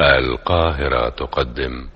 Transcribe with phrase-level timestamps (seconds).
[0.00, 1.88] القاهرة تقدم.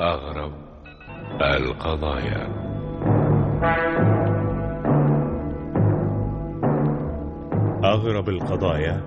[0.00, 0.52] أغرب
[1.42, 2.48] القضايا.
[7.84, 9.00] أغرب القضايا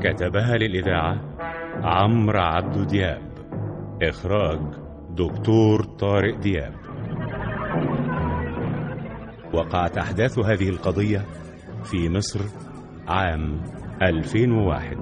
[0.00, 1.29] كتبها للإذاعة
[1.90, 3.22] عمرو عبد دياب
[4.02, 4.60] إخراج
[5.10, 6.74] دكتور طارق دياب.
[9.54, 11.26] وقعت أحداث هذه القضية
[11.84, 12.40] في مصر
[13.08, 13.62] عام
[14.02, 14.96] 2001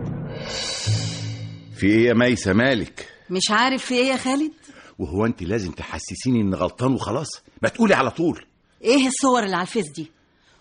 [1.76, 4.52] في إيه يا ميسة مالك؟ مش عارف في إيه يا خالد.
[4.98, 7.28] وهو أنت لازم تحسسيني ان غلطان وخلاص؟
[7.62, 8.44] ما تقولي على طول.
[8.84, 10.10] إيه الصور اللي على الفيس دي؟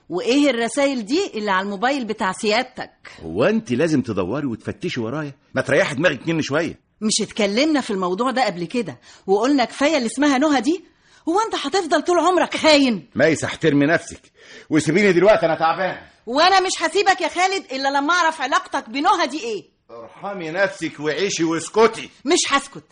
[0.10, 2.92] وإيه الرسائل دي اللي على الموبايل بتاع سيادتك؟
[3.24, 6.80] هو أنت لازم تدوري وتفتشي ورايا؟ ما تريحي دماغك مني شوية.
[7.02, 10.84] مش اتكلمنا في الموضوع ده قبل كده وقلنا كفاية اللي اسمها نهى دي؟
[11.30, 14.22] هو أنت هتفضل طول عمرك خاين؟ ميسة احترمي نفسك.
[14.70, 15.98] وسيبيني دلوقتي أنا تعبان.
[16.26, 19.64] وأنا مش هسيبك يا خالد إلا لما أعرف علاقتك بنهى دي إيه.
[19.92, 22.10] ارحمي نفسك وعيشي واسكتي.
[22.26, 22.84] مش هسكت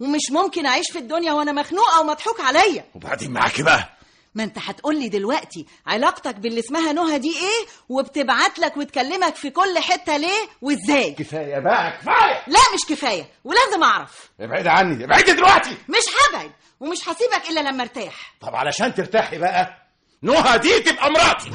[0.00, 2.84] ومش ممكن أعيش في الدنيا وأنا مخنوقة ومضحوك عليا.
[2.94, 3.88] وبعدين معاكي بقى.
[4.34, 9.50] ما انت هتقول لي دلوقتي علاقتك باللي اسمها نهى دي إيه وبتبعت لك وتكلمك في
[9.50, 12.42] كل حتة ليه وازاي؟ كفاية بقى كفاية!
[12.46, 14.30] لا مش كفاية ولازم أعرف.
[14.40, 15.70] ابعدي عني ابعدي دلوقتي!
[15.70, 18.34] مش هبعد ومش هسيبك إلا لما ارتاح.
[18.40, 19.88] طب علشان ترتاحي بقى
[20.22, 21.50] نهى دي تبقى مراتي!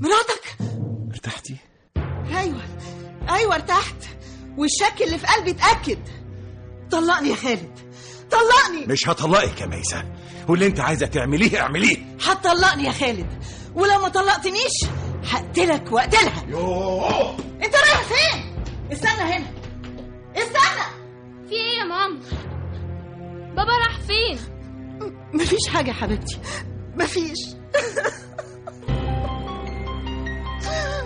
[0.00, 0.56] مراتك؟
[1.12, 1.56] ارتحتي؟
[2.36, 2.62] أيوه
[3.30, 3.94] أيوه ارتحت.
[4.58, 5.98] والشك اللي في قلبي اتأكد.
[6.90, 7.78] طلقني يا خالد
[8.30, 8.86] طلقني!
[8.86, 10.04] مش هطلقك يا ميسة.
[10.48, 11.96] واللي انت عايزة تعمليه اعمليه.
[12.26, 13.26] هتطلقني يا خالد.
[13.74, 14.72] ولو ما طلقتنيش
[15.30, 16.44] هقتلك واقتلها.
[16.48, 17.30] يوه.
[17.64, 18.54] انت رايح فين؟
[18.92, 19.46] استنى هنا.
[20.36, 20.86] استنى.
[21.48, 22.18] في إيه يا ماما؟
[23.56, 24.38] بابا راح فين؟
[25.34, 26.38] مفيش حاجة يا حبيبتي.
[26.96, 27.38] مفيش.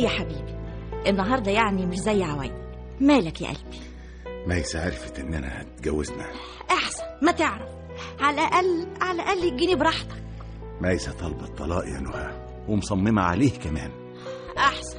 [0.00, 0.54] يا حبيبي.
[1.06, 2.52] النهارده يعني مش زي عوايد.
[3.00, 3.80] مالك يا قلبي؟
[4.46, 6.26] ميسة عرفت اننا اتجوزنا
[6.70, 7.70] احسن ما تعرف.
[8.20, 10.22] على الأقل على الأقل يجيني براحتك.
[10.80, 13.90] ميسة طالبة الطلاق يا نهى؟ ومصممة عليه كمان.
[14.58, 14.98] احسن.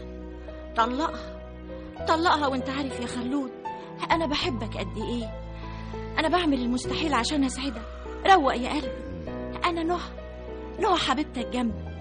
[0.78, 1.41] طلقها.
[2.07, 3.51] طلقها وانت عارف يا خلود
[4.12, 5.41] أنا بحبك قد إيه؟
[6.19, 7.81] أنا بعمل المستحيل عشان أسعدك.
[8.28, 8.91] روق يا قلبي.
[9.66, 10.09] أنا نهى.
[10.79, 11.91] نهى حبيبتك جنبي.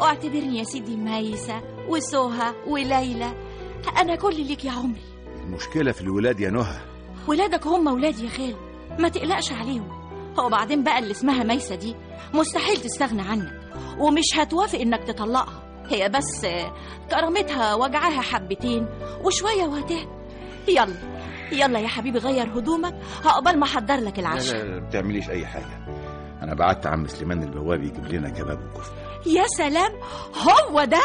[0.00, 1.62] واعتبرني يا سيدي ميسة.
[1.88, 3.32] وسهى وليلى.
[4.00, 5.02] أنا كل ليك يا عمري.
[5.44, 6.80] المشكلة في الولاد يا نهى.
[7.26, 8.56] ولادك هم ولادي يا خالد
[8.98, 9.88] ما تقلقش عليهم.
[10.38, 11.96] هو بعدين بقى اللي اسمها ميسة دي
[12.34, 13.60] مستحيل تستغنى عنك.
[13.98, 15.62] ومش هتوافق إنك تطلقها.
[15.88, 16.46] هي بس
[17.10, 18.88] كرامتها وجعها حبتين
[19.24, 20.08] وشوية وهتهدى.
[20.68, 20.94] يلا
[21.52, 22.94] يلا يا حبيبي غير هدومك.
[23.24, 24.56] عقبال ما أحضر لك لا العشاء.
[24.56, 25.86] لا لا ما بتعمليش أي حاجة.
[26.42, 28.92] أنا بعت عم سليمان البواب يجيب لنا كباب وكفتة.
[29.26, 29.92] يا سلام
[30.36, 31.02] هو ده؟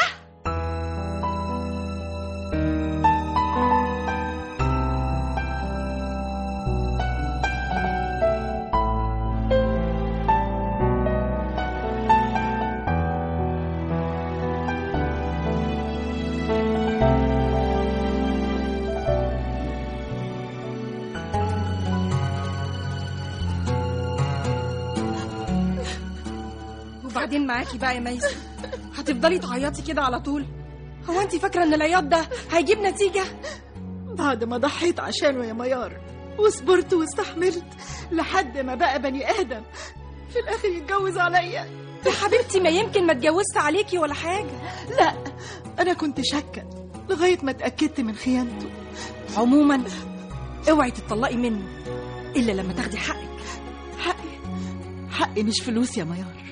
[27.28, 28.30] وبعدين معاكي بقى يا ميسة
[28.96, 30.46] هتفضلي تعيطي كده على طول؟
[31.10, 33.24] هو انت فاكرة إن العياط ده هيجيب نتيجة؟
[34.18, 35.98] بعد ما ضحيت عشانه يا ميار
[36.40, 37.66] وصبرت واستحملت
[38.12, 39.62] لحد ما بقى بني آدم.
[40.34, 41.68] في الآخر يتجوز عليا.
[42.06, 44.52] يا حبيبتي ما يمكن ما اتجوزت عليكي ولا حاجة.
[45.00, 45.14] لا
[45.80, 46.64] أنا كنت شاكة
[47.09, 48.70] لغاية ما اتأكدت من خيانته.
[49.38, 49.84] عموما
[50.70, 51.68] اوعي تطلقي منه
[52.35, 53.28] إلا لما تاخدي حقك.
[54.00, 54.38] حقي
[55.12, 56.47] حقي مش فلوس يا ميار.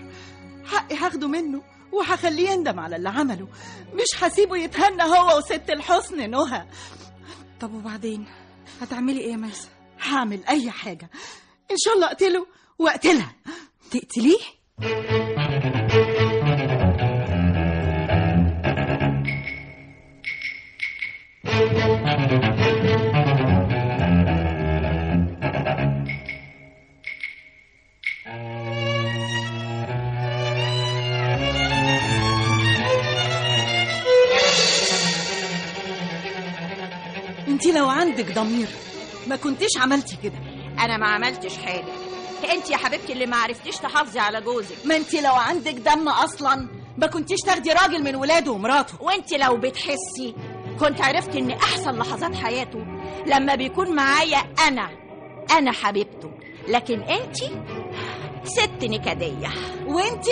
[0.67, 3.47] حقي هاخده منه وهخليه يندم على اللي عمله.
[3.93, 6.65] مش هسيبه يتهنى هو وست الحسن نهى.
[7.61, 8.25] طب وبعدين؟
[8.81, 9.69] هتعملي إيه يا ميسة
[10.01, 11.09] هعمل أي حاجة.
[11.71, 12.47] إن شاء الله أقتله
[12.79, 13.35] وأقتلها.
[13.91, 14.39] تقتليه؟
[38.17, 38.67] عندك ضمير.
[39.27, 40.33] ما كنتيش عملتي كده.
[40.79, 41.85] أنا ما عملتش حاجة.
[42.53, 44.75] انت يا حبيبتي اللي ما عرفتيش تحافظي على جوزك.
[44.85, 46.67] ما انت لو عندك دم أصلا
[46.97, 48.93] ما كنتيش تاخدي راجل من ولاده ومراته.
[49.01, 50.35] وانت لو بتحسي
[50.79, 52.85] كنت عرفت إن أحسن لحظات حياته
[53.25, 54.37] لما بيكون معايا
[54.67, 54.89] أنا
[55.51, 56.31] أنا حبيبته.
[56.67, 57.37] لكن انت
[58.43, 59.49] ست نكدية.
[59.87, 60.25] وانت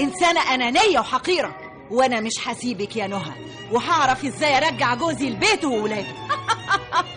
[0.00, 1.56] إنسانة أنانية وحقيرة.
[1.90, 3.32] وأنا مش هسيبك يا نهى.
[3.72, 6.14] وهعرف إزاي أرجع جوزي لبيته وولاده.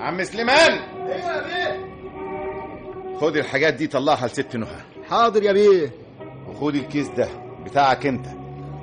[0.00, 0.72] عم سليمان.
[0.72, 4.80] أيوه يا بيه؟ خد الحاجات دي طلعها لست نهى.
[5.10, 6.03] حاضر يا بيه.
[6.54, 7.28] وخد الكيس ده
[7.64, 8.26] بتاعك انت.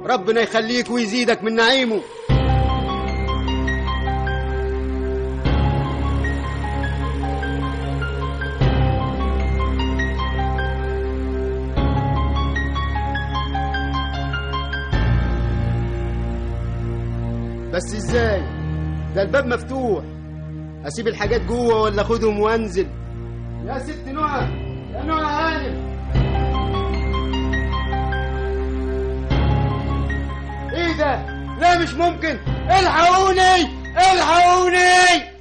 [0.03, 2.01] ربنا يخليك ويزيدك من نعيمه.
[17.73, 18.41] بس إزاي؟
[19.15, 20.03] ده الباب مفتوح.
[20.85, 22.87] اسيب الحاجات جوه ولا اخدهم وانزل؟
[23.65, 24.41] يا ست نهى
[24.93, 25.90] يا نهى هانم
[31.01, 31.19] ده.
[31.59, 32.37] لا مش ممكن.
[32.69, 33.61] الحقوني!
[33.97, 35.31] الحقوني!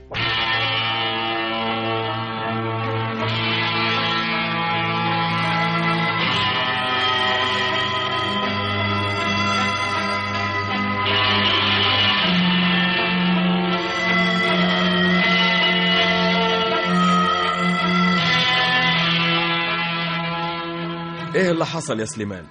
[21.34, 22.44] إيه اللي حصل يا سليمان؟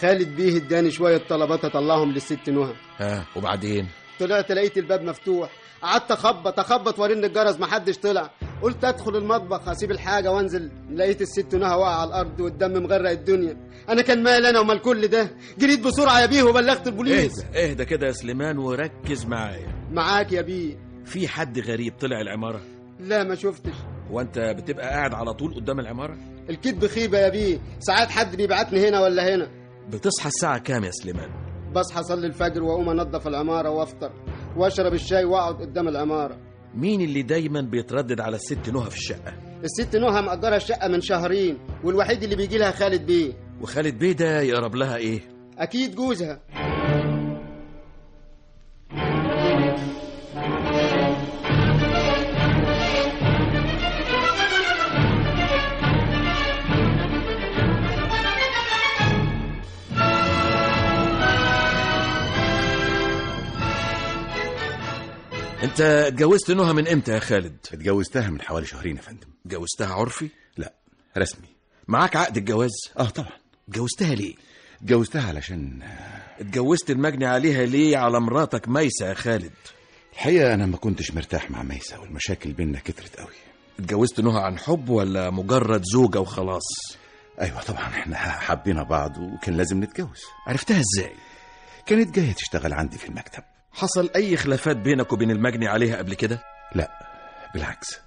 [0.00, 2.74] خالد بيه اداني شوية طلبات اطلعهم للست نهى.
[2.98, 3.88] ها وبعدين؟
[4.20, 5.50] طلعت لقيت الباب مفتوح.
[5.82, 8.30] قعدت اخبط اخبط وارن الجرس محدش طلع.
[8.62, 10.70] قلت ادخل المطبخ اسيب الحاجة وانزل.
[10.94, 13.56] لقيت الست نهى واقعة على الأرض والدم مغرق الدنيا.
[13.88, 15.30] أنا كان مال أنا ومال كل ده.
[15.58, 17.44] جريت بسرعة يا بيه وبلغت البوليس.
[17.44, 19.86] اهدى اهدى كده يا سليمان وركز معايا.
[19.92, 20.76] معاك يا بيه.
[21.04, 22.60] في حد غريب طلع العمارة؟
[23.00, 23.74] لا ما شفتش.
[24.10, 26.18] وأنت بتبقى قاعد على طول قدام العمارة؟
[26.50, 27.58] الكذب خيبة يا بيه.
[27.80, 29.59] ساعات حد بيبعتني هنا ولا هنا.
[29.90, 31.28] بتصحى الساعة كام يا سليمان؟
[31.74, 34.12] بصحى اصلي الفجر وأقوم انضف العمارة وأفطر
[34.56, 36.36] وأشرب الشاي وأقعد قدام العمارة.
[36.74, 39.32] مين اللي دايما بيتردد على الست نهى في الشقة؟
[39.64, 43.32] الست نهى مأجرة الشقة من شهرين والوحيد اللي بيجي لها خالد بيه.
[43.62, 45.20] وخالد بيه ده يقرب لها إيه؟
[45.58, 46.40] أكيد جوزها.
[65.70, 69.28] أنت اتجوزت نهى من إمتى يا خالد؟ اتجوزتها من حوالي شهرين يا فندم.
[69.46, 70.72] اتجوزتها عرفي؟ لا
[71.18, 71.46] رسمي.
[71.88, 73.30] معاك عقد الجواز؟ آه طبعا.
[73.68, 74.34] اتجوزتها ليه؟
[74.82, 75.82] اتجوزتها علشان
[76.40, 79.52] اتجوزت المجني عليها ليه على مراتك ميسة يا خالد؟
[80.12, 83.34] الحقيقة أنا ما كنتش مرتاح مع ميسة والمشاكل بينا كترت قوي.
[83.78, 86.66] اتجوزت نهى عن حب ولا مجرد زوجة وخلاص؟
[87.40, 90.20] أيوه طبعا إحنا حبينا بعض وكان لازم نتجوز.
[90.46, 91.12] عرفتها إزاي؟
[91.86, 93.42] كانت جاية تشتغل عندي في المكتب.
[93.72, 96.42] حصل أي خلافات بينك وبين المجني عليها قبل كده؟
[96.74, 96.90] لا
[97.54, 98.00] بالعكس.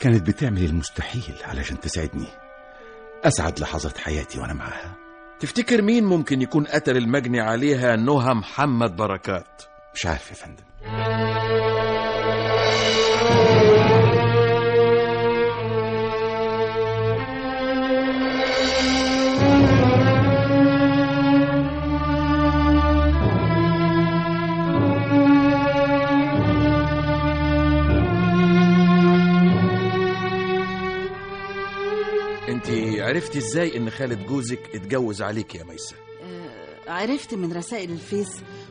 [0.00, 2.26] كانت بتعمل المستحيل علشان تساعدني.
[3.24, 4.94] أسعد لحظات حياتي وأنا معاها
[5.40, 9.62] تفتكر مين ممكن يكون قتل المجني عليها نهى محمد بركات؟
[9.94, 10.64] مش عارف يا فندم.
[33.24, 38.28] عرفتي إزاي ان خالد جوزك اتجوز عليك يا ميسة؟ آه، عرفت من رسائل الفيس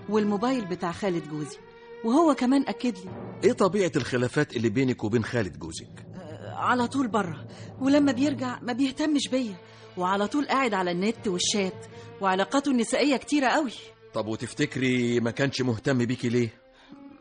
[0.09, 1.57] والموبايل بتاع خالد جوزي
[2.03, 3.11] وهو كمان أكد لي.
[3.43, 7.47] إيه طبيعة الخلافات اللي بينك وبين خالد جوزك؟ آه، على طول بره
[7.81, 9.55] ولما بيرجع ما بيهتمش بيا
[9.97, 11.85] وعلى طول قاعد على النت والشات
[12.21, 13.71] وعلاقاته النسائية كتيرة قوي.
[14.13, 16.49] طب وتفتكري ما كانش مهتم بيكي ليه؟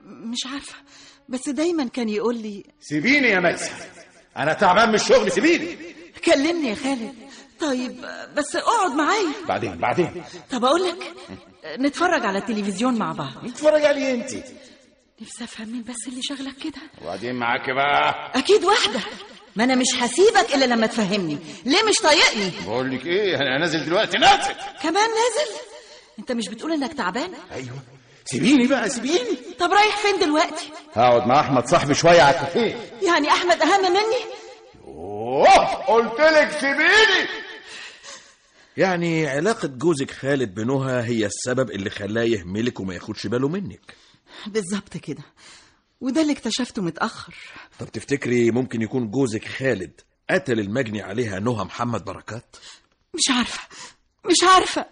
[0.07, 0.75] مش عارفة
[1.29, 3.71] بس دايما كان يقول لي سيبيني يا ميسة
[4.37, 5.77] أنا تعبان من الشغل سيبيني.
[6.25, 7.15] كلمني يا خالد؟
[7.61, 9.33] طيب بس اقعد معايا.
[9.49, 10.23] بعدين بعدين.
[10.51, 10.97] طب أقول لك
[11.79, 13.45] نتفرج على التلفزيون مع بعض.
[13.45, 14.31] اتفرج عليه انت.
[15.21, 16.83] نفسي افهم مين بس اللي شغلك كده.
[17.03, 18.33] وبعدين معاك بقى.
[18.35, 19.01] أكيد واحدة.
[19.57, 21.39] ما أنا مش هسيبك إلا لما تفهمني.
[21.65, 24.55] ليه مش طايقني؟ بقول لك إيه أنا نازل دلوقتي نازل.
[24.83, 25.51] كمان نازل؟
[26.19, 27.79] انت مش بتقول انك تعبان؟ أيوه.
[28.25, 29.37] سيبيني بقى سيبيني.
[29.59, 32.77] طب رايح فين دلوقتي؟ هقعد مع أحمد صاحبي شوية على الكافيه.
[33.03, 34.23] يعني أحمد أهم مني؟
[35.33, 37.29] أوه قلت لك سيبيني.
[38.77, 43.95] يعني علاقة جوزك خالد بنهى هي السبب اللي خلاه يهملك وما ياخدش باله منك.
[44.47, 45.23] بالظبط كده.
[46.01, 47.35] وده اللي اكتشفته متأخر.
[47.79, 52.57] طب تفتكري ممكن يكون جوزك خالد قتل المجني عليها نهى محمد بركات؟
[53.15, 53.61] مش عارفة.
[54.27, 54.87] مش عارفة.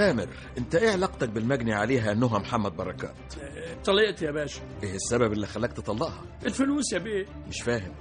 [0.00, 0.28] تامر
[0.58, 3.14] انت إيه علاقتك بالمجني عليها نهى محمد بركات؟
[3.84, 4.60] طلقت يا باشا.
[4.82, 7.26] إيه السبب اللي خلاك تطلقها؟ الفلوس يا بيه.
[7.48, 7.92] مش فاهم.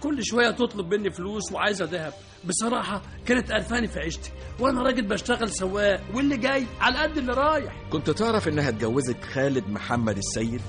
[0.00, 2.12] كل شوية تطلب مني فلوس وعايزه ذهب.
[2.44, 4.30] بصراحة كانت قرفاني في عيشتي.
[4.60, 7.72] وأنا راجل بشتغل سواق واللي جاي على قد اللي رايح.
[7.90, 10.60] كنت تعرف إنها اتجوزت خالد محمد السيد؟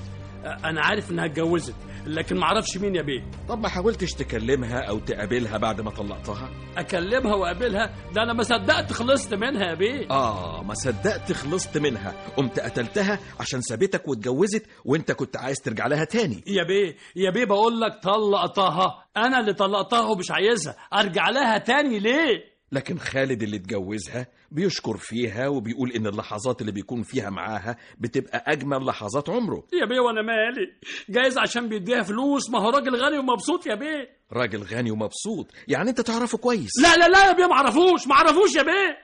[0.44, 1.74] أنا عارف إنها اتجوزت.
[2.06, 7.34] لكن معرفش مين يا بيه طب ما حاولتش تكلمها أو تقابلها بعد ما طلقتها؟ أكلمها
[7.34, 10.10] وأقابلها؟ ده أنا ما صدقت خلصت منها يا بيه.
[10.10, 12.14] آه ما صدقت خلصت منها.
[12.36, 16.44] قمت قتلتها عشان سابتك واتجوزت وأنت كنت عايز ترجع لها تاني.
[16.46, 19.04] يا بيه يا بيه بقول لك طلقتها.
[19.16, 20.76] أنا اللي طلقتها ومش عايزها.
[20.94, 27.02] أرجع لها تاني ليه؟ لكن خالد اللي اتجوزها بيشكر فيها وبيقول إن اللحظات اللي بيكون
[27.02, 29.64] فيها معاها بتبقى أجمل لحظات عمره.
[29.72, 30.72] يا بيه وأنا مالي؟
[31.08, 34.10] جايز عشان بيديها فلوس؟ ما هو راجل غني ومبسوط يا بيه.
[34.32, 35.46] راجل غني ومبسوط.
[35.68, 36.70] يعني أنت تعرفه كويس.
[36.82, 38.96] لا لا لا يا بيه معرفوش معرفوش يا بيه.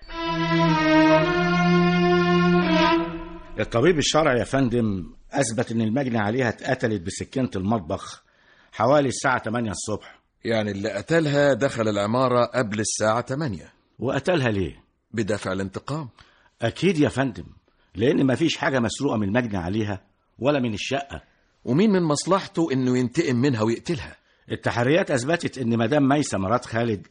[3.61, 8.23] الطبيب الشرعي يا فندم أثبت إن المجني عليها اتقتلت بسكينة المطبخ
[8.73, 10.20] حوالي الساعة 8 الصبح.
[10.45, 16.09] يعني اللي قتلها دخل العمارة قبل الساعة 8 وقتلها ليه؟ بدافع الانتقام.
[16.63, 17.45] أكيد يا فندم
[17.95, 20.01] لأن مفيش حاجة مسروقة من المجني عليها
[20.39, 21.23] ولا من الشقة.
[21.65, 24.17] ومين من مصلحته إنه ينتقم منها ويقتلها؟
[24.53, 27.07] التحريات أثبتت إن مدام ميسة مرات خالد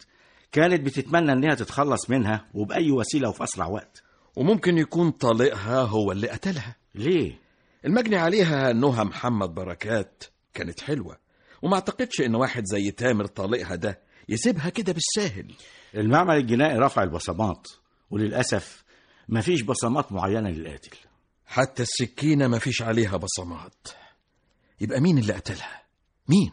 [0.51, 4.03] كانت بتتمنى إنها تتخلص منها وبأي وسيلة وفي أسرع وقت.
[4.35, 6.75] وممكن يكون طليقها هو اللي قتلها.
[6.95, 7.39] ليه؟
[7.85, 11.17] المجني عليها نهى محمد بركات كانت حلوة.
[11.61, 13.99] وما اعتقدش ان واحد زي تامر طليقها ده
[14.29, 15.53] يسيبها كده بالساهل.
[15.95, 17.67] المعمل الجنائي رفع البصمات
[18.11, 18.83] وللأسف
[19.29, 20.97] مفيش بصمات معينة للقاتل.
[21.45, 23.87] حتى السكينة ما فيش عليها بصمات.
[24.81, 25.83] يبقى مين اللي قتلها؟
[26.29, 26.51] مين؟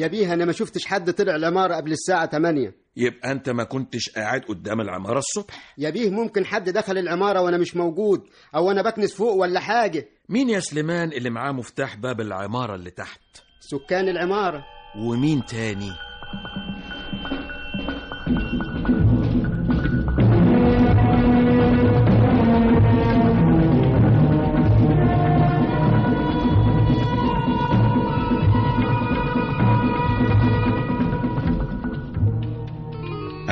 [0.00, 4.08] يا بيه أنا ما شفتش حد طلع العمارة قبل الساعة 8 يبقى أنت ما كنتش
[4.10, 8.22] قاعد قدام العمارة الصبح؟ يا بيه ممكن حد دخل العمارة وأنا مش موجود
[8.54, 10.08] أو أنا بكنس فوق ولا حاجة.
[10.28, 13.20] مين يا سليمان اللي معاه مفتاح باب العمارة اللي تحت؟
[13.60, 14.64] سكان العمارة.
[14.98, 15.90] ومين تاني؟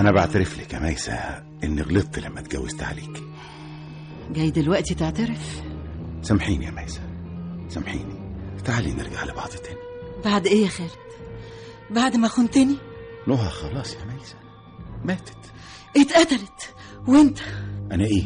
[0.09, 1.15] أنا بعترف لك يا ميسة
[1.65, 3.23] إني غلطت لما اتجوزت عليك.
[4.31, 5.62] جاي دلوقتي تعترف؟
[6.23, 7.00] سامحيني يا ميسة
[7.69, 8.15] سامحيني.
[8.65, 9.79] تعالي نرجع لبعض تاني.
[10.25, 10.91] بعد إيه يا خالد؟
[11.91, 12.77] بعد ما خنتني؟
[13.27, 14.37] نهى خلاص يا ميسة
[15.05, 15.53] ماتت.
[15.97, 16.75] اتقتلت.
[17.09, 17.38] وانت؟
[17.93, 18.25] أنا إيه؟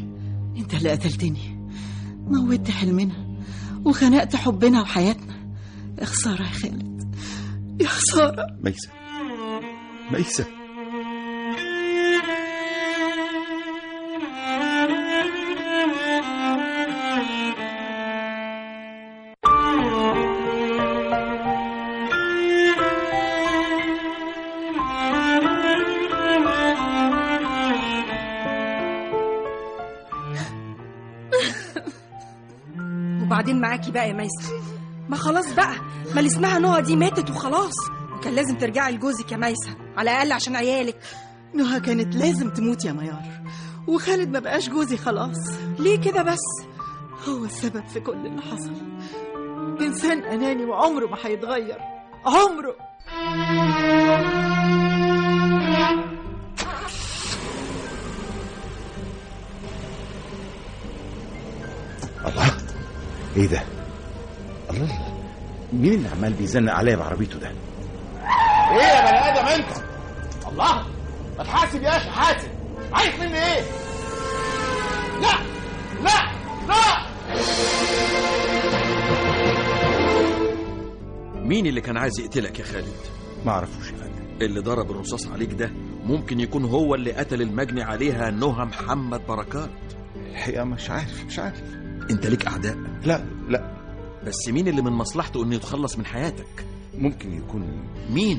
[0.57, 1.69] انت اللي قتلتني.
[2.17, 3.39] موتت حلمنا.
[3.85, 5.55] وخنقت حبنا وحياتنا.
[6.01, 7.17] يا خسارة يا خالد.
[7.81, 8.47] يا خسارة.
[8.65, 8.91] ميسة
[10.13, 10.62] ميسة
[33.83, 34.53] معاكي بقى يا ميسة
[35.09, 35.75] ما خلاص بقى
[36.15, 37.75] ما اللي اسمها نهى دي ماتت وخلاص.
[38.17, 40.97] وكان لازم ترجعي لجوزك يا ميسة على الأقل عشان عيالك.
[41.55, 43.23] نهى كانت لازم تموت يا ميار
[43.89, 45.37] وخالد ما بقاش جوزي خلاص.
[45.79, 46.67] ليه كده بس؟
[47.29, 48.73] هو السبب في كل اللي حصل.
[49.81, 51.79] إنسان أناني وعمره ما هيتغير.
[52.27, 52.75] عمره.
[63.37, 63.63] إيه ده؟
[64.71, 65.23] الله الله.
[65.73, 69.77] مين اللي عمال بيزنق عليا بعربيته ده؟ إيه يا بني آدم أنت؟
[70.49, 70.87] الله
[71.39, 72.49] ما تحاسب يا أخي حاسب.
[72.93, 73.61] عايز مني إيه؟
[75.21, 75.33] لا
[76.03, 76.33] لا
[76.69, 77.03] لا.
[81.43, 82.95] مين اللي كان عايز يقتلك يا خالد؟
[83.47, 84.13] ما أعرفوش يا فندم.
[84.43, 85.71] اللي ضرب الرصاص عليك ده
[86.05, 89.71] ممكن يكون هو اللي قتل المجني عليها نهى محمد بركات.
[90.33, 91.63] الحقيقة مش عارف مش عارف.
[92.11, 93.73] انت ليك أعداء؟ لا لا.
[94.27, 96.67] بس مين اللي من مصلحته إنه يتخلص من حياتك؟
[96.99, 98.39] ممكن يكون مين؟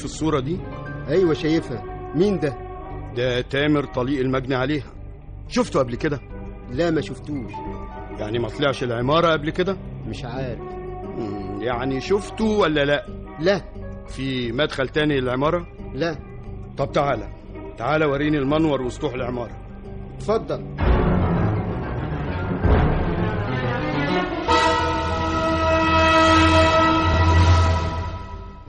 [0.00, 0.58] شايف الصورة دي؟
[1.08, 2.54] أيوه شايفها مين ده
[3.16, 4.86] ده تامر طليق المجني عليها
[5.48, 6.20] شفته قبل كده؟
[6.70, 7.52] لا ما شفتوش
[8.18, 9.76] يعني ما طلعش العمارة قبل كده؟
[10.08, 10.58] مش عارف
[11.60, 13.06] يعني شفته ولا لا؟
[13.40, 13.60] لا
[14.08, 16.16] في مدخل تاني للعمارة؟ لا
[16.78, 17.28] طب تعالى
[17.78, 19.56] تعالى وريني المنور وسطوح العمارة
[20.16, 20.64] اتفضل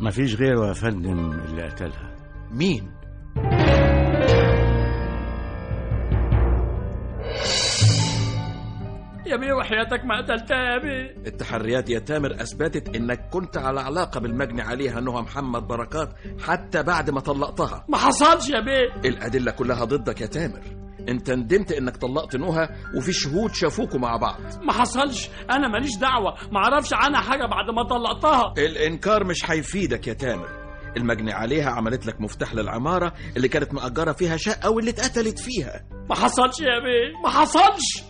[0.01, 2.15] مفيش غيره يا فندم اللي قتلها.
[2.51, 2.91] مين؟
[9.25, 14.19] يا بيه وحياتك ما قتلتها يا بيه التحريات يا تامر أثبتت إنك كنت على علاقة
[14.19, 16.09] بالمجني عليها نهى محمد بركات
[16.47, 17.85] حتى بعد ما طلقتها.
[17.89, 20.61] ما حصلش يا بيه الأدلة كلها ضدك يا تامر.
[21.09, 24.41] انت ندمت انك طلقت نهى وفي شهود شافوكوا مع بعض.
[24.63, 25.29] ما حصلش.
[25.51, 26.33] أنا ماليش دعوة.
[26.51, 28.53] ما أعرفش عنها حاجة بعد ما طلقتها.
[28.57, 30.49] الإنكار مش هيفيدك يا تامر.
[30.97, 35.85] المجني عليها عملت لك مفتاح للعمارة اللي كانت مأجرة فيها شقة واللي اتقتلت فيها.
[36.09, 37.21] ما حصلش يا بيه.
[37.23, 38.03] ما حصلش.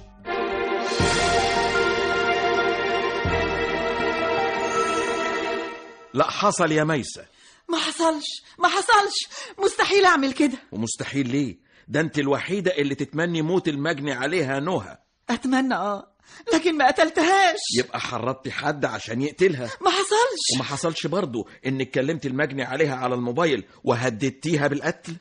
[6.13, 7.25] لا حصل يا ميسة.
[7.69, 8.25] ما حصلش.
[8.59, 9.15] ما حصلش.
[9.59, 10.57] مستحيل أعمل كده.
[10.71, 11.57] ومستحيل ليه؟
[11.91, 14.97] ده انت الوحيدة اللي تتمني موت المجني عليها نهى.
[15.29, 16.10] أتمنى آه.
[16.53, 17.59] لكن ما قتلتهاش.
[17.77, 19.69] يبقى حرضتي حد عشان يقتلها.
[19.81, 20.55] ما حصلش.
[20.55, 25.15] وما حصلش برضه انك كلمت المجني عليها على الموبايل وهددتيها بالقتل؟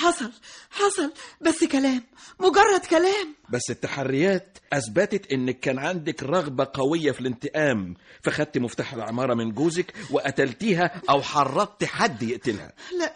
[0.00, 0.32] حصل
[0.70, 1.12] حصل.
[1.40, 2.02] بس كلام
[2.40, 3.34] مجرد كلام.
[3.50, 9.92] بس التحريات أثبتت إنك كان عندك رغبة قوية في الانتقام فخدت مفتاح العمارة من جوزك
[10.10, 12.72] وقتلتيها أو حرضت حد يقتلها.
[12.98, 13.14] لا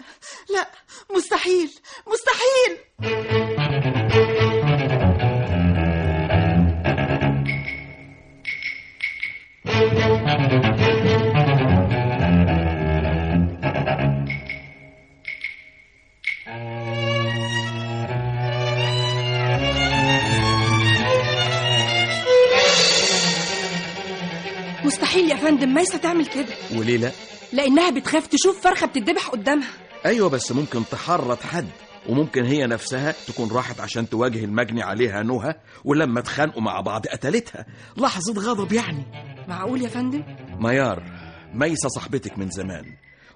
[0.55, 0.71] لا
[1.17, 1.71] مستحيل
[2.07, 2.77] مستحيل.
[24.85, 26.47] مستحيل يا فندم ميسة تعمل كده.
[26.79, 27.11] وليه لا؟
[27.53, 29.69] لأنها بتخاف تشوف فرخة بتتذبح قدامها.
[30.07, 31.67] أيوه بس ممكن تحرض حد
[32.09, 37.67] وممكن هي نفسها تكون راحت عشان تواجه المجني عليها نهى ولما اتخانقوا مع بعض قتلتها.
[37.97, 39.05] لحظة غضب يعني.
[39.49, 40.23] معقول يا فندم؟
[40.59, 41.03] ميار
[41.55, 42.85] ميسة صاحبتك من زمان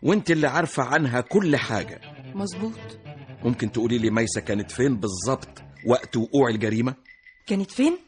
[0.03, 2.01] وانت اللي عارفة عنها كل حاجة.
[2.35, 2.73] مظبوط.
[3.45, 6.95] ممكن تقولي لي ميسة كانت فين بالظبط وقت وقوع الجريمة؟
[7.47, 7.99] كانت فين؟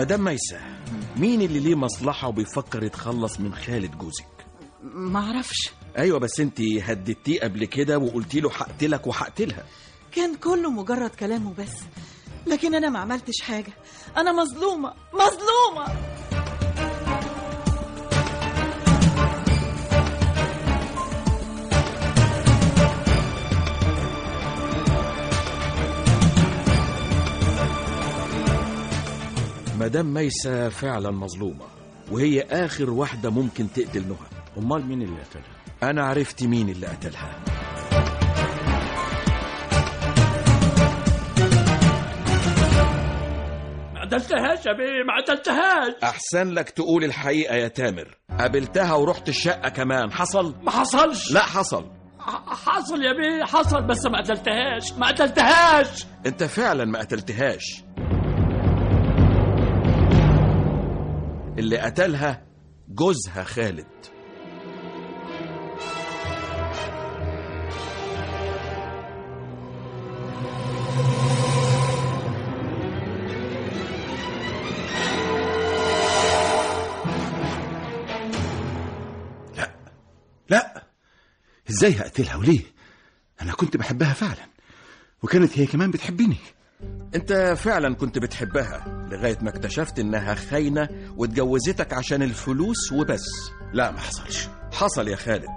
[0.00, 0.60] مدام ميسة
[1.16, 4.26] مين اللي ليه مصلحة وبيفكر يتخلص من خالد جوزك؟
[4.82, 5.70] ما أعرفش.
[5.98, 9.64] أيوه بس انت هددتيه قبل كده وقلتي له هقتلك وهقتلها
[10.12, 11.72] كان كله مجرد كلام وبس
[12.46, 13.72] لكن أنا ما عملتش حاجة.
[14.16, 16.09] أنا مظلومة مظلومة.
[29.80, 31.64] مدام ميسة فعلا مظلومة
[32.10, 34.16] وهي آخر واحدة ممكن تقتل نهى.
[34.58, 37.40] أمال مين اللي قتلها؟ أنا عرفت مين اللي قتلها.
[43.94, 45.92] ما قتلتهاش يا بيه ما قتلتهاش.
[46.02, 48.16] أحسن لك تقول الحقيقة يا تامر.
[48.38, 50.12] قابلتها ورحت الشقة كمان.
[50.12, 51.32] حصل؟ ما حصلش.
[51.32, 51.90] لا حصل.
[52.20, 56.06] ح- حصل يا بيه حصل بس ما قتلتهاش ما قتلتهاش.
[56.26, 57.82] أنت فعلا ما قتلتهاش.
[61.60, 62.46] اللي قتلها
[62.88, 63.86] جوزها خالد.
[79.56, 79.70] لا
[80.50, 80.86] لا.
[81.70, 82.60] إزاي هقتلها وليه؟
[83.42, 84.48] أنا كنت بحبها فعلا
[85.22, 86.36] وكانت هي كمان بتحبني.
[87.14, 93.24] انت فعلا كنت بتحبها لغاية ما اكتشفت إنها خاينة واتجوزتك عشان الفلوس وبس.
[93.72, 94.48] لا ما حصلش.
[94.72, 95.48] حصل يا خالد.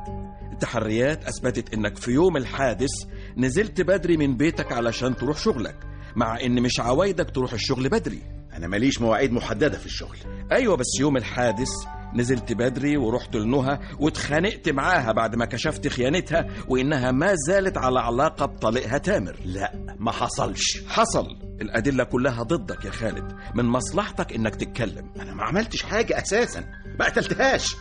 [0.51, 2.89] التحريات أثبتت إنك في يوم الحادث
[3.37, 5.75] نزلت بدري من بيتك علشان تروح شغلك
[6.15, 8.21] مع إن مش عوايدك تروح الشغل بدري.
[8.53, 10.17] أنا ماليش مواعيد محددة في الشغل.
[10.51, 11.69] أيوه بس يوم الحادث
[12.15, 18.45] نزلت بدري ورحت لنهى واتخانقت معاها بعد ما كشفت خيانتها وإنها ما زالت على علاقة
[18.45, 19.35] بطليقها تامر.
[19.45, 20.83] لا ما حصلش.
[20.87, 21.25] حصل.
[21.61, 23.33] الأدلة كلها ضدك يا خالد.
[23.55, 25.11] من مصلحتك إنك تتكلم.
[25.21, 26.63] أنا ما عملتش حاجة أساسا.
[26.99, 27.75] ما قتلتهاش.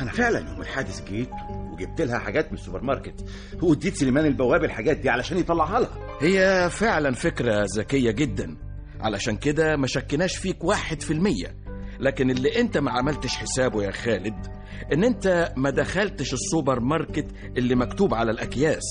[0.00, 1.30] أنا فعلا يوم الحادث جيت
[1.72, 3.24] وجبت لها حاجات من السوبر ماركت
[3.62, 5.98] واديت سليمان البواب الحاجات دي علشان يطلعها لها.
[6.20, 8.56] هي فعلا فكرة ذكية جدا.
[9.00, 11.61] علشان كده ما شكناش فيك واحد في المية.
[12.02, 14.46] لكن اللي انت ما عملتش حسابه يا خالد
[14.92, 18.82] ان انت ما دخلتش السوبر ماركت اللي مكتوب على الأكياس.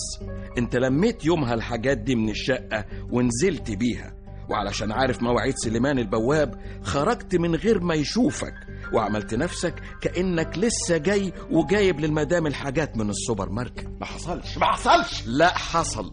[0.57, 4.13] انت لميت يومها الحاجات دي من الشقة ونزلت بيها.
[4.49, 8.53] وعلشان عارف مواعيد سليمان البواب خرجت من غير ما يشوفك.
[8.93, 13.87] وعملت نفسك كأنك لسه جاي وجايب للمدام الحاجات من السوبر ماركت.
[13.99, 15.23] ما حصلش ما حصلش!
[15.27, 16.11] لا حصل.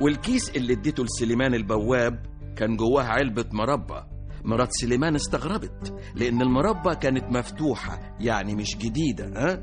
[0.00, 4.13] والكيس اللي اديته لسليمان البواب كان جواها علبة مربى.
[4.44, 9.54] مرات سليمان استغربت لأن المربى كانت مفتوحة يعني مش جديدة ها؟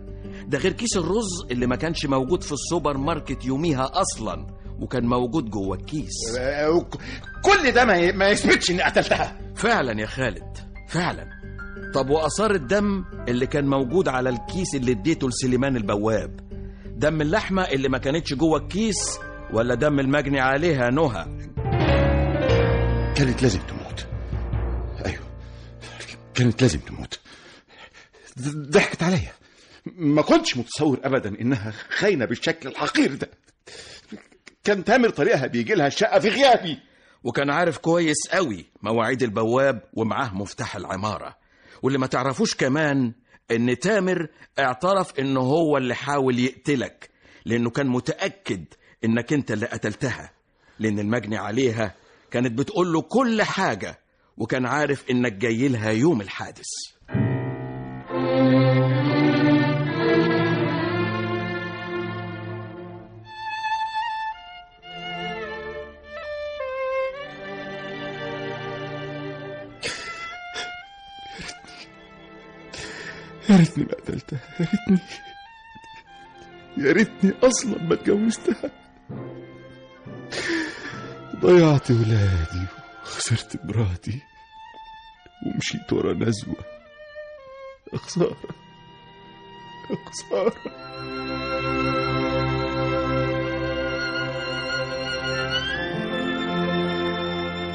[0.47, 4.47] ده غير كيس الرز اللي ما كانش موجود في السوبر ماركت يوميها أصلا
[4.79, 6.37] وكان موجود جوه الكيس.
[7.43, 9.37] كل ده ما ما يثبتش إني قتلتها.
[9.55, 11.25] فعلا يا خالد فعلا.
[11.93, 16.39] طب وآثار الدم اللي كان موجود على الكيس اللي اديته لسليمان البواب؟
[16.95, 19.19] دم اللحمة اللي ما كانتش جوه الكيس
[19.53, 21.25] ولا دم المجني عليها نهى؟
[23.15, 23.80] كانت لازم تموت.
[26.41, 27.19] كانت لازم تموت.
[28.49, 29.31] ضحكت عليا.
[29.85, 33.29] ما كنتش متصور ابدا إنها خاينة بالشكل الحقير ده.
[34.63, 36.79] كان تامر طريقها بيجي لها الشقة في غيابي.
[37.23, 41.37] وكان عارف كويس قوي مواعيد البواب ومعاه مفتاح العمارة.
[41.83, 43.13] واللي ما تعرفوش كمان
[43.51, 44.27] إن تامر
[44.59, 47.09] اعترف إنه هو اللي حاول يقتلك
[47.45, 48.65] لأنه كان متأكد
[49.05, 50.31] إنك أنت اللي قتلتها.
[50.79, 51.95] لأن المجني عليها
[52.31, 54.00] كانت بتقول له كل حاجة
[54.41, 56.65] وكان عارف إنك جاي لها يوم الحادث.
[73.49, 74.99] يا ريتني ما قتلتها يا ريتني.
[76.77, 78.71] يا ريتني أصلا ما اتجوزتها.
[81.35, 82.65] ضيعت ولادي
[83.03, 84.30] وخسرت مراتي.
[85.45, 86.55] ومشيت ورا نزوة.
[87.93, 88.35] يا خسارة
[89.89, 90.53] يا خسارة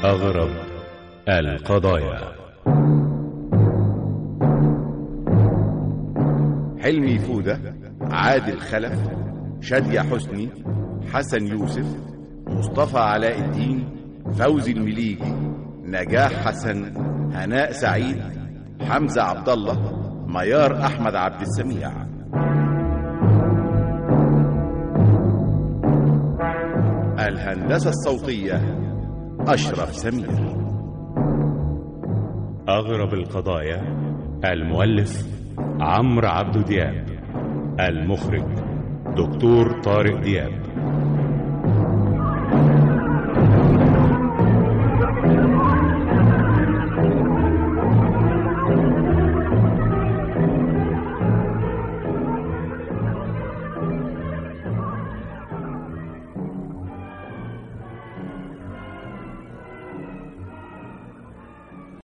[0.04, 0.50] أغرب
[1.28, 2.36] القضايا.
[6.82, 8.98] حلمي فودة عادل خلف
[9.60, 10.48] شادية حسني
[11.12, 11.86] حسن يوسف
[12.46, 13.96] مصطفى علاء الدين
[14.38, 15.32] فوزي المليجي
[15.82, 17.05] نجاح حسن
[17.36, 18.22] هناء سعيد
[18.82, 19.76] حمزة عبد الله
[20.26, 21.90] ميار أحمد عبد السميع.
[27.28, 28.60] الهندسة الصوتية
[29.40, 30.56] أشرف سمير.
[32.68, 33.82] أغرب القضايا
[34.44, 35.26] المؤلف
[35.80, 37.06] عمرو عبد دياب.
[37.80, 38.44] المخرج
[39.16, 40.65] دكتور طارق دياب.